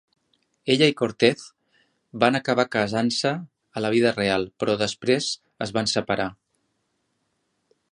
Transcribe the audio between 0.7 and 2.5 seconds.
Ella i Cortez van